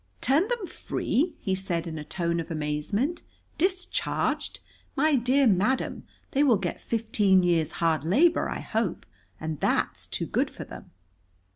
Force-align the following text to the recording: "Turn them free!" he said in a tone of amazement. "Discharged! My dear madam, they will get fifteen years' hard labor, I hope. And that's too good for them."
"Turn 0.19 0.47
them 0.47 0.65
free!" 0.65 1.35
he 1.39 1.53
said 1.53 1.85
in 1.85 1.99
a 1.99 2.03
tone 2.03 2.39
of 2.39 2.49
amazement. 2.49 3.21
"Discharged! 3.59 4.59
My 4.95 5.13
dear 5.15 5.45
madam, 5.45 6.07
they 6.31 6.41
will 6.43 6.57
get 6.57 6.81
fifteen 6.81 7.43
years' 7.43 7.73
hard 7.73 8.03
labor, 8.03 8.49
I 8.49 8.61
hope. 8.61 9.05
And 9.39 9.59
that's 9.59 10.07
too 10.07 10.25
good 10.25 10.49
for 10.49 10.63
them." 10.63 10.89